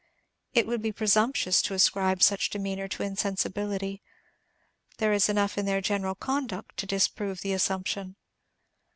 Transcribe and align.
It 0.55 0.65
would 0.65 0.81
be 0.81 0.91
presumptuous 0.91 1.61
to 1.61 1.75
ascribe 1.75 2.23
such 2.23 2.49
demeanor 2.49 2.87
to 2.87 3.03
insensibility. 3.03 4.01
There 4.97 5.13
is 5.13 5.29
enough 5.29 5.59
in 5.59 5.67
their 5.67 5.79
general 5.79 6.15
conduct 6.15 6.75
to 6.77 6.87
disprove 6.87 7.41
the 7.41 7.53
assumption. 7.53 8.15